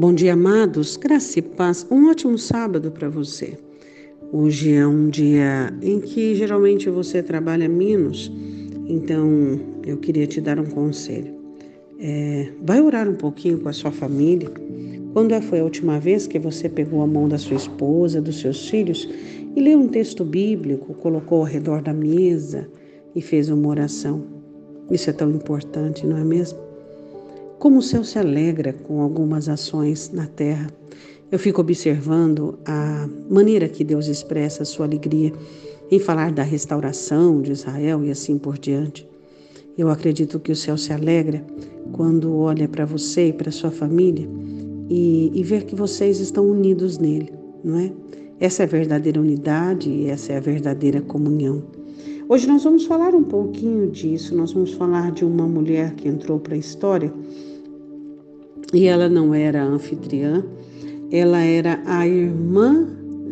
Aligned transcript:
Bom 0.00 0.14
dia, 0.14 0.32
amados. 0.32 0.96
Graça 0.96 1.40
e 1.40 1.42
paz. 1.42 1.86
Um 1.90 2.08
ótimo 2.08 2.38
sábado 2.38 2.90
para 2.90 3.10
você. 3.10 3.58
Hoje 4.32 4.72
é 4.72 4.86
um 4.86 5.10
dia 5.10 5.70
em 5.82 6.00
que 6.00 6.34
geralmente 6.34 6.88
você 6.88 7.22
trabalha 7.22 7.68
menos, 7.68 8.32
então 8.88 9.60
eu 9.84 9.98
queria 9.98 10.26
te 10.26 10.40
dar 10.40 10.58
um 10.58 10.64
conselho. 10.64 11.34
É, 11.98 12.50
vai 12.62 12.80
orar 12.80 13.10
um 13.10 13.14
pouquinho 13.14 13.58
com 13.58 13.68
a 13.68 13.74
sua 13.74 13.90
família. 13.90 14.50
Quando 15.12 15.32
é, 15.32 15.42
foi 15.42 15.60
a 15.60 15.64
última 15.64 16.00
vez 16.00 16.26
que 16.26 16.38
você 16.38 16.66
pegou 16.66 17.02
a 17.02 17.06
mão 17.06 17.28
da 17.28 17.36
sua 17.36 17.56
esposa, 17.58 18.22
dos 18.22 18.40
seus 18.40 18.70
filhos 18.70 19.06
e 19.54 19.60
leu 19.60 19.78
um 19.78 19.88
texto 19.88 20.24
bíblico, 20.24 20.94
colocou 20.94 21.40
ao 21.40 21.44
redor 21.44 21.82
da 21.82 21.92
mesa 21.92 22.66
e 23.14 23.20
fez 23.20 23.50
uma 23.50 23.68
oração? 23.68 24.24
Isso 24.90 25.10
é 25.10 25.12
tão 25.12 25.30
importante, 25.30 26.06
não 26.06 26.16
é 26.16 26.24
mesmo? 26.24 26.69
Como 27.60 27.80
o 27.80 27.82
céu 27.82 28.02
se 28.02 28.18
alegra 28.18 28.72
com 28.72 29.02
algumas 29.02 29.46
ações 29.46 30.10
na 30.14 30.26
terra. 30.26 30.68
Eu 31.30 31.38
fico 31.38 31.60
observando 31.60 32.58
a 32.64 33.06
maneira 33.28 33.68
que 33.68 33.84
Deus 33.84 34.06
expressa 34.06 34.62
a 34.62 34.64
sua 34.64 34.86
alegria 34.86 35.30
em 35.90 35.98
falar 35.98 36.32
da 36.32 36.42
restauração 36.42 37.42
de 37.42 37.52
Israel 37.52 38.02
e 38.02 38.10
assim 38.10 38.38
por 38.38 38.56
diante. 38.56 39.06
Eu 39.76 39.90
acredito 39.90 40.40
que 40.40 40.50
o 40.50 40.56
céu 40.56 40.78
se 40.78 40.90
alegra 40.90 41.44
quando 41.92 42.34
olha 42.34 42.66
para 42.66 42.86
você 42.86 43.28
e 43.28 43.32
para 43.34 43.50
sua 43.50 43.70
família 43.70 44.26
e, 44.88 45.30
e 45.34 45.42
ver 45.42 45.64
que 45.64 45.74
vocês 45.74 46.18
estão 46.18 46.48
unidos 46.48 46.96
nele, 46.96 47.30
não 47.62 47.78
é? 47.78 47.92
Essa 48.40 48.62
é 48.62 48.64
a 48.64 48.70
verdadeira 48.70 49.20
unidade 49.20 49.90
e 49.90 50.06
essa 50.06 50.32
é 50.32 50.38
a 50.38 50.40
verdadeira 50.40 51.02
comunhão. 51.02 51.62
Hoje 52.26 52.46
nós 52.46 52.64
vamos 52.64 52.86
falar 52.86 53.14
um 53.14 53.24
pouquinho 53.24 53.90
disso, 53.90 54.34
nós 54.34 54.52
vamos 54.54 54.72
falar 54.72 55.12
de 55.12 55.26
uma 55.26 55.46
mulher 55.46 55.94
que 55.94 56.08
entrou 56.08 56.40
para 56.40 56.54
a 56.54 56.58
história 56.58 57.12
e 58.72 58.86
ela 58.86 59.08
não 59.08 59.34
era 59.34 59.62
anfitriã, 59.62 60.44
ela 61.10 61.40
era 61.40 61.82
a 61.84 62.06
irmã 62.06 62.86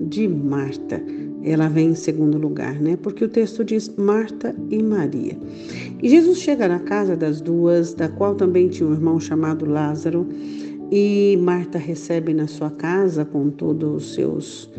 de 0.08 0.26
Marta. 0.26 1.00
Ela 1.44 1.68
vem 1.68 1.90
em 1.90 1.94
segundo 1.94 2.36
lugar, 2.36 2.80
né? 2.80 2.98
Porque 3.00 3.24
o 3.24 3.28
texto 3.28 3.64
diz 3.64 3.88
Marta 3.96 4.54
e 4.70 4.82
Maria. 4.82 5.38
E 6.02 6.08
Jesus 6.08 6.38
chega 6.38 6.66
na 6.66 6.80
casa 6.80 7.16
das 7.16 7.40
duas, 7.40 7.94
da 7.94 8.08
qual 8.08 8.34
também 8.34 8.68
tinha 8.68 8.88
um 8.88 8.92
irmão 8.92 9.20
chamado 9.20 9.64
Lázaro, 9.64 10.26
e 10.90 11.38
Marta 11.40 11.78
recebe 11.78 12.34
na 12.34 12.46
sua 12.46 12.70
casa 12.70 13.24
com 13.24 13.50
todos 13.50 14.04
os 14.04 14.14
seus 14.14 14.70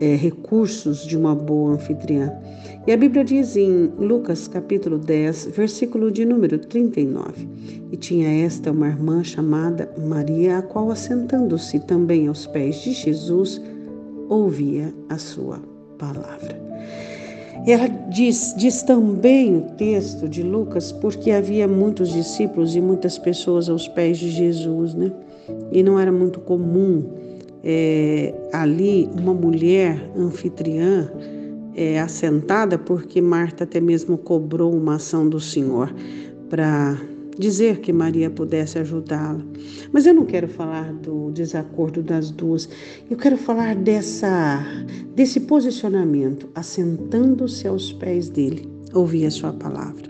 é, 0.00 0.14
recursos 0.14 1.06
de 1.06 1.16
uma 1.16 1.34
boa 1.34 1.74
anfitriã. 1.74 2.32
E 2.86 2.92
a 2.92 2.96
Bíblia 2.96 3.24
diz 3.24 3.56
em 3.56 3.90
Lucas 3.98 4.46
capítulo 4.46 4.98
10, 4.98 5.46
versículo 5.56 6.10
de 6.10 6.24
número 6.24 6.58
39: 6.58 7.48
E 7.90 7.96
tinha 7.96 8.44
esta 8.44 8.70
uma 8.70 8.88
irmã 8.88 9.24
chamada 9.24 9.92
Maria, 10.06 10.58
a 10.58 10.62
qual, 10.62 10.90
assentando-se 10.90 11.80
também 11.80 12.28
aos 12.28 12.46
pés 12.46 12.76
de 12.82 12.92
Jesus, 12.92 13.60
ouvia 14.28 14.94
a 15.08 15.18
sua 15.18 15.60
palavra. 15.98 16.66
Ela 17.66 17.88
diz, 18.10 18.54
diz 18.56 18.84
também 18.84 19.56
o 19.56 19.62
texto 19.76 20.28
de 20.28 20.40
Lucas, 20.40 20.92
porque 20.92 21.32
havia 21.32 21.66
muitos 21.66 22.12
discípulos 22.12 22.76
e 22.76 22.80
muitas 22.80 23.18
pessoas 23.18 23.68
aos 23.68 23.88
pés 23.88 24.18
de 24.18 24.30
Jesus, 24.30 24.94
né? 24.94 25.10
E 25.72 25.82
não 25.82 25.98
era 25.98 26.12
muito 26.12 26.38
comum 26.38 27.04
é, 27.68 28.32
ali 28.52 29.10
uma 29.20 29.34
mulher 29.34 30.00
anfitriã 30.16 31.10
é, 31.74 32.00
assentada, 32.00 32.78
porque 32.78 33.20
Marta 33.20 33.64
até 33.64 33.80
mesmo 33.80 34.16
cobrou 34.16 34.72
uma 34.72 34.94
ação 34.94 35.28
do 35.28 35.40
Senhor 35.40 35.92
para 36.48 36.96
dizer 37.36 37.80
que 37.80 37.92
Maria 37.92 38.30
pudesse 38.30 38.78
ajudá-la. 38.78 39.40
Mas 39.92 40.06
eu 40.06 40.14
não 40.14 40.24
quero 40.24 40.46
falar 40.46 40.92
do 40.92 41.32
desacordo 41.32 42.04
das 42.04 42.30
duas. 42.30 42.68
Eu 43.10 43.16
quero 43.16 43.36
falar 43.36 43.74
dessa 43.74 44.64
desse 45.16 45.40
posicionamento, 45.40 46.48
assentando-se 46.54 47.66
aos 47.66 47.92
pés 47.94 48.28
dele, 48.28 48.70
ouvir 48.94 49.26
a 49.26 49.30
sua 49.30 49.52
palavra. 49.52 50.06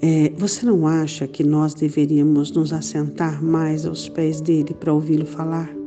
É, 0.00 0.30
você 0.36 0.64
não 0.64 0.86
acha 0.86 1.26
que 1.26 1.42
nós 1.42 1.74
deveríamos 1.74 2.52
nos 2.52 2.72
assentar 2.72 3.42
mais 3.42 3.84
aos 3.84 4.08
pés 4.08 4.40
dele 4.40 4.72
para 4.78 4.92
ouvi-lo 4.92 5.26
falar? 5.26 5.81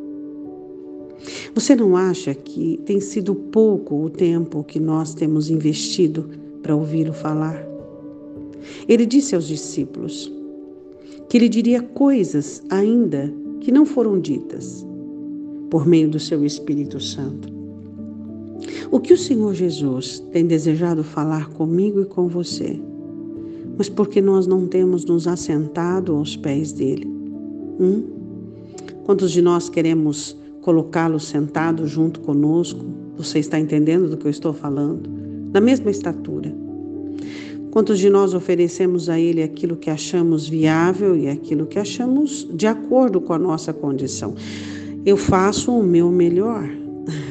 Você 1.54 1.76
não 1.76 1.96
acha 1.96 2.34
que 2.34 2.80
tem 2.86 3.00
sido 3.00 3.34
pouco 3.36 4.04
o 4.04 4.10
tempo 4.10 4.64
que 4.64 4.80
nós 4.80 5.14
temos 5.14 5.50
investido 5.50 6.30
para 6.62 6.76
ouvi-lo 6.76 7.14
falar? 7.14 7.66
Ele 8.88 9.06
disse 9.06 9.36
aos 9.36 9.48
discípulos 9.48 10.32
que 11.30 11.38
ele 11.38 11.50
diria 11.50 11.82
coisas 11.82 12.62
ainda 12.70 13.34
que 13.62 13.72
não 13.72 13.86
foram 13.86 14.20
ditas 14.20 14.86
por 15.70 15.86
meio 15.86 16.10
do 16.10 16.20
seu 16.20 16.46
Espírito 16.46 17.00
Santo. 17.00 17.54
O 18.92 19.00
que 19.00 19.14
o 19.14 19.18
Senhor 19.18 19.54
Jesus 19.54 20.20
tem 20.32 20.46
desejado 20.46 21.04
falar 21.04 21.50
comigo 21.50 22.02
e 22.02 22.06
com 22.06 22.28
você, 22.28 22.80
mas 23.78 23.90
porque 23.90 24.22
nós 24.22 24.48
não 24.48 24.68
temos 24.68 25.06
nos 25.06 25.28
assentado 25.28 26.16
aos 26.16 26.38
pés 26.38 26.72
dele? 26.72 27.08
Hum? 27.80 28.04
Quantos 29.04 29.32
de 29.32 29.42
nós 29.42 29.70
queremos 29.70 30.38
colocá-lo 30.66 31.20
sentado 31.20 31.88
junto 31.88 32.20
conosco. 32.22 32.84
Você 33.16 33.38
está 33.38 33.60
entendendo 33.60 34.10
do 34.10 34.18
que 34.18 34.26
eu 34.26 34.32
estou 34.32 34.52
falando? 34.52 35.08
Na 35.54 35.62
mesma 35.62 35.92
estatura. 35.92 36.52
Quantos 37.70 38.00
de 38.00 38.10
nós 38.10 38.34
oferecemos 38.34 39.08
a 39.08 39.20
Ele 39.20 39.44
aquilo 39.44 39.76
que 39.76 39.92
achamos 39.92 40.50
viável 40.50 41.16
e 41.16 41.28
aquilo 41.28 41.68
que 41.68 41.78
achamos 41.78 42.50
de 42.52 42.66
acordo 42.66 43.22
com 43.22 43.34
a 43.34 43.38
nossa 43.38 43.72
condição? 43.72 44.34
Eu 45.06 45.18
faço 45.18 45.72
o 45.72 45.84
meu 45.84 46.10
melhor. 46.10 46.68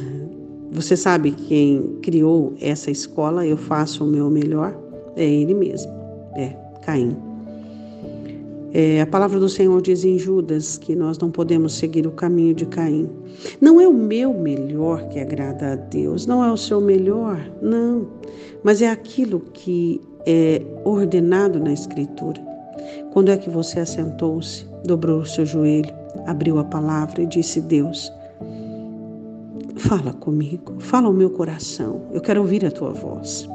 Você 0.71 0.97
sabe 0.97 1.33
quem 1.33 1.99
criou 2.03 2.55
essa 2.61 2.89
escola? 2.89 3.45
Eu 3.45 3.57
faço 3.57 4.05
o 4.05 4.07
meu 4.07 4.31
melhor? 4.31 4.79
É 5.17 5.25
Ele 5.25 5.55
mesmo. 5.55 5.91
É 6.37 6.55
Caim. 6.83 7.34
É, 8.77 9.01
a 9.01 9.07
palavra 9.07 9.39
do 9.39 9.49
Senhor 9.49 9.81
diz 9.81 10.05
em 10.05 10.19
Judas 10.19 10.77
que 10.77 10.97
nós 10.97 11.17
não 11.19 11.31
podemos 11.31 11.75
seguir 11.75 12.09
o 12.09 12.11
caminho 12.11 12.53
de 12.53 12.67
Caim. 12.67 13.09
Não 13.61 13.81
é 13.81 13.87
o 13.87 13.95
meu 13.95 14.35
melhor 14.35 15.07
que 15.11 15.21
agrada 15.21 15.75
a 15.75 15.77
Deus, 15.77 16.27
não 16.27 16.45
é 16.45 16.53
o 16.53 16.57
seu 16.57 16.81
melhor, 16.81 17.39
não, 17.63 18.09
mas 18.65 18.83
é 18.83 18.91
aquilo 18.91 19.39
que 19.53 20.01
é 20.27 20.61
ordenado 20.85 21.61
na 21.61 21.73
Escritura. 21.73 22.43
Quando 23.13 23.31
é 23.31 23.37
que 23.37 23.49
você 23.49 23.79
assentou-se, 23.79 24.67
dobrou 24.85 25.21
o 25.21 25.27
seu 25.27 25.47
joelho, 25.47 25.95
abriu 26.27 26.59
a 26.59 26.65
palavra 26.65 27.23
e 27.23 27.27
disse: 27.27 27.61
Deus, 27.61 28.13
fala 29.77 30.13
comigo, 30.15 30.75
fala 30.81 31.07
ao 31.07 31.13
meu 31.13 31.31
coração, 31.31 32.03
eu 32.13 32.21
quero 32.21 32.41
ouvir 32.41 32.67
a 32.67 32.73
tua 32.73 32.91
voz. 32.91 33.49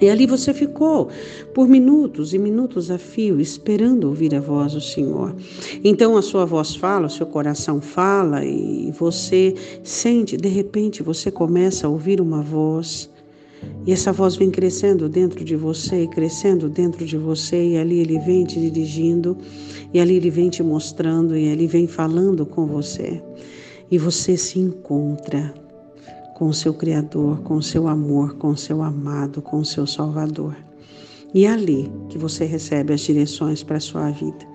E 0.00 0.08
ali 0.08 0.26
você 0.26 0.54
ficou 0.54 1.08
por 1.52 1.68
minutos 1.68 2.32
e 2.32 2.38
minutos 2.38 2.90
a 2.90 2.98
fio, 2.98 3.40
esperando 3.40 4.04
ouvir 4.04 4.34
a 4.34 4.40
voz 4.40 4.72
do 4.72 4.80
Senhor. 4.80 5.34
Então 5.82 6.16
a 6.16 6.22
sua 6.22 6.44
voz 6.44 6.76
fala, 6.76 7.06
o 7.06 7.10
seu 7.10 7.26
coração 7.26 7.80
fala 7.80 8.44
e 8.44 8.92
você 8.92 9.54
sente, 9.82 10.36
de 10.36 10.48
repente 10.48 11.02
você 11.02 11.30
começa 11.30 11.86
a 11.86 11.90
ouvir 11.90 12.20
uma 12.20 12.42
voz. 12.42 13.10
E 13.86 13.92
essa 13.92 14.12
voz 14.12 14.36
vem 14.36 14.50
crescendo 14.50 15.08
dentro 15.08 15.44
de 15.44 15.56
você, 15.56 16.06
crescendo 16.06 16.68
dentro 16.68 17.04
de 17.04 17.16
você, 17.16 17.70
e 17.70 17.76
ali 17.76 17.98
ele 17.98 18.18
vem 18.20 18.44
te 18.44 18.60
dirigindo, 18.60 19.36
e 19.92 19.98
ali 19.98 20.16
ele 20.16 20.30
vem 20.30 20.48
te 20.48 20.62
mostrando, 20.62 21.36
e 21.36 21.50
ali 21.50 21.66
vem 21.66 21.88
falando 21.88 22.46
com 22.46 22.66
você. 22.66 23.20
E 23.90 23.98
você 23.98 24.36
se 24.36 24.60
encontra 24.60 25.52
com 26.38 26.46
o 26.46 26.54
seu 26.54 26.72
Criador, 26.72 27.40
com 27.42 27.56
o 27.56 27.62
seu 27.62 27.88
amor, 27.88 28.34
com 28.34 28.50
o 28.50 28.56
seu 28.56 28.80
amado, 28.80 29.42
com 29.42 29.58
o 29.58 29.64
seu 29.64 29.88
Salvador. 29.88 30.56
E 31.34 31.44
é 31.44 31.50
ali 31.50 31.90
que 32.08 32.16
você 32.16 32.44
recebe 32.44 32.94
as 32.94 33.00
direções 33.00 33.64
para 33.64 33.78
a 33.78 33.80
sua 33.80 34.10
vida. 34.10 34.46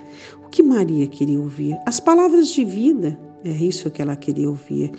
O 0.45 0.49
que 0.49 0.63
Maria 0.63 1.05
queria 1.07 1.39
ouvir? 1.39 1.77
As 1.85 1.99
palavras 1.99 2.47
de 2.47 2.63
vida. 2.63 3.19
É 3.43 3.51
isso 3.51 3.91
que 3.91 4.01
ela 4.01 4.15
queria 4.15 4.49
ouvir. 4.49 4.93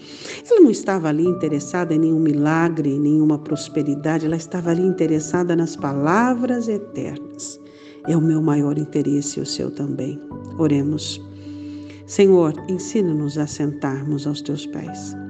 Ela 0.50 0.60
não 0.60 0.70
estava 0.70 1.08
ali 1.08 1.24
interessada 1.24 1.94
em 1.94 1.98
nenhum 1.98 2.20
milagre, 2.20 2.90
em 2.90 3.00
nenhuma 3.00 3.38
prosperidade, 3.38 4.26
ela 4.26 4.36
estava 4.36 4.70
ali 4.70 4.82
interessada 4.82 5.56
nas 5.56 5.74
palavras 5.74 6.68
eternas. 6.68 7.58
É 8.06 8.14
o 8.14 8.20
meu 8.20 8.42
maior 8.42 8.76
interesse 8.76 9.40
e 9.40 9.42
o 9.42 9.46
seu 9.46 9.70
também. 9.70 10.20
Oremos. 10.58 11.18
Senhor, 12.04 12.52
ensina-nos 12.68 13.38
a 13.38 13.46
sentarmos 13.46 14.26
aos 14.26 14.42
teus 14.42 14.66
pés. 14.66 15.23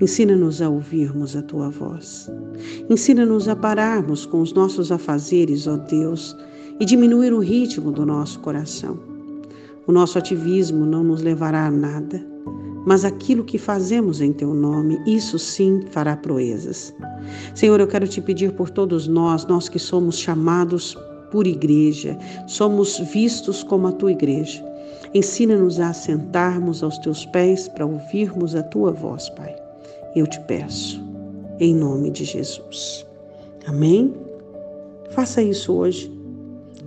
Ensina-nos 0.00 0.62
a 0.62 0.68
ouvirmos 0.68 1.34
a 1.34 1.42
tua 1.42 1.70
voz. 1.70 2.30
Ensina-nos 2.88 3.48
a 3.48 3.56
pararmos 3.56 4.24
com 4.24 4.40
os 4.40 4.52
nossos 4.52 4.92
afazeres, 4.92 5.66
ó 5.66 5.76
Deus, 5.76 6.36
e 6.78 6.84
diminuir 6.84 7.32
o 7.32 7.40
ritmo 7.40 7.90
do 7.90 8.06
nosso 8.06 8.38
coração. 8.38 8.96
O 9.88 9.92
nosso 9.92 10.16
ativismo 10.16 10.86
não 10.86 11.02
nos 11.02 11.20
levará 11.20 11.66
a 11.66 11.70
nada, 11.70 12.24
mas 12.86 13.04
aquilo 13.04 13.42
que 13.42 13.58
fazemos 13.58 14.20
em 14.20 14.32
teu 14.32 14.54
nome, 14.54 15.00
isso 15.04 15.36
sim 15.36 15.82
fará 15.90 16.16
proezas. 16.16 16.94
Senhor, 17.54 17.80
eu 17.80 17.88
quero 17.88 18.06
te 18.06 18.20
pedir 18.20 18.52
por 18.52 18.70
todos 18.70 19.08
nós, 19.08 19.46
nós 19.46 19.68
que 19.68 19.80
somos 19.80 20.16
chamados 20.16 20.96
por 21.32 21.44
igreja, 21.44 22.16
somos 22.46 22.98
vistos 23.12 23.64
como 23.64 23.88
a 23.88 23.92
tua 23.92 24.12
igreja. 24.12 24.64
Ensina-nos 25.12 25.80
a 25.80 25.92
sentarmos 25.92 26.84
aos 26.84 26.98
teus 26.98 27.26
pés 27.26 27.66
para 27.66 27.84
ouvirmos 27.84 28.54
a 28.54 28.62
tua 28.62 28.92
voz, 28.92 29.28
Pai. 29.30 29.67
Eu 30.16 30.26
te 30.26 30.40
peço, 30.40 31.02
em 31.60 31.74
nome 31.74 32.10
de 32.10 32.24
Jesus. 32.24 33.06
Amém? 33.66 34.14
Faça 35.10 35.42
isso 35.42 35.72
hoje. 35.72 36.12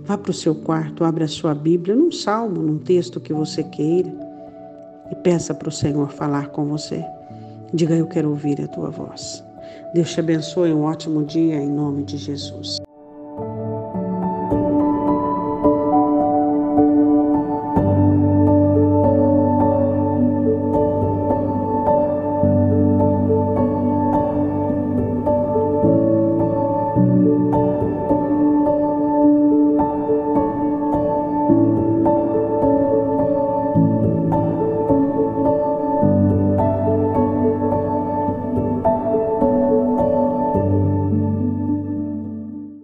Vá 0.04 0.18
para 0.18 0.30
o 0.30 0.34
seu 0.34 0.54
quarto, 0.54 1.04
abra 1.04 1.24
a 1.24 1.28
sua 1.28 1.54
Bíblia, 1.54 1.94
num 1.94 2.10
salmo, 2.10 2.60
num 2.60 2.78
texto 2.78 3.20
que 3.20 3.32
você 3.32 3.62
queira, 3.62 4.12
e 5.10 5.14
peça 5.16 5.54
para 5.54 5.68
o 5.68 5.72
Senhor 5.72 6.10
falar 6.10 6.48
com 6.48 6.64
você. 6.64 7.04
Diga, 7.72 7.94
eu 7.94 8.06
quero 8.06 8.30
ouvir 8.30 8.60
a 8.60 8.66
tua 8.66 8.90
voz. 8.90 9.44
Deus 9.94 10.12
te 10.12 10.20
abençoe, 10.20 10.72
um 10.72 10.82
ótimo 10.82 11.24
dia 11.24 11.56
em 11.56 11.70
nome 11.70 12.02
de 12.02 12.16
Jesus. 12.16 12.80